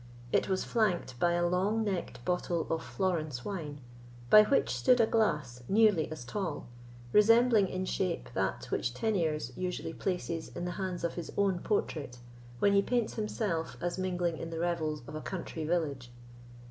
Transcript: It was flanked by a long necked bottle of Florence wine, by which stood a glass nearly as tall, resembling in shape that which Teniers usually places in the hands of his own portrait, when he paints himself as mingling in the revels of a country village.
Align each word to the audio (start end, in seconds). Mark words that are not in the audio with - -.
It 0.31 0.49
was 0.49 0.63
flanked 0.63 1.19
by 1.19 1.33
a 1.33 1.45
long 1.45 1.83
necked 1.83 2.25
bottle 2.25 2.65
of 2.71 2.83
Florence 2.83 3.45
wine, 3.45 3.81
by 4.31 4.41
which 4.41 4.75
stood 4.75 4.99
a 4.99 5.05
glass 5.05 5.61
nearly 5.69 6.11
as 6.11 6.25
tall, 6.25 6.65
resembling 7.13 7.67
in 7.67 7.85
shape 7.85 8.27
that 8.33 8.65
which 8.71 8.95
Teniers 8.95 9.55
usually 9.55 9.93
places 9.93 10.49
in 10.55 10.65
the 10.65 10.71
hands 10.81 11.03
of 11.03 11.13
his 11.13 11.31
own 11.37 11.59
portrait, 11.59 12.17
when 12.57 12.73
he 12.73 12.81
paints 12.81 13.13
himself 13.13 13.77
as 13.79 13.99
mingling 13.99 14.39
in 14.39 14.49
the 14.49 14.57
revels 14.59 15.03
of 15.07 15.13
a 15.13 15.21
country 15.21 15.65
village. 15.65 16.11